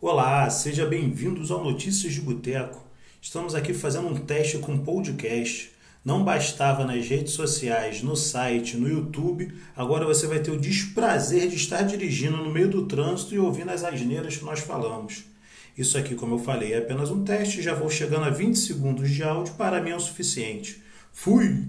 [0.00, 2.86] Olá, seja bem-vindos ao Notícias de Boteco.
[3.20, 5.72] Estamos aqui fazendo um teste com podcast.
[6.04, 11.48] Não bastava nas redes sociais, no site, no YouTube, agora você vai ter o desprazer
[11.48, 15.24] de estar dirigindo no meio do trânsito e ouvindo as asneiras que nós falamos.
[15.76, 19.10] Isso aqui, como eu falei, é apenas um teste, já vou chegando a 20 segundos
[19.10, 20.80] de áudio, para mim é o suficiente.
[21.12, 21.66] Fui!